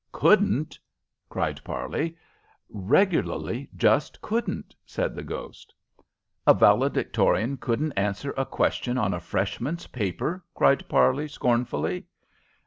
"Couldn't?" 0.13 0.79
cried 1.29 1.63
Parley. 1.63 2.17
"Regularly 2.71 3.69
just 3.75 4.19
couldn't," 4.19 4.73
said 4.83 5.13
the 5.13 5.21
ghost. 5.21 5.75
"A 6.47 6.55
valedictorian 6.55 7.57
couldn't 7.57 7.91
answer 7.91 8.33
a 8.35 8.43
question 8.47 8.97
on 8.97 9.13
a 9.13 9.19
Freshman's 9.19 9.85
paper?" 9.85 10.43
cried 10.55 10.89
Parley, 10.89 11.27
scornfully. 11.27 12.07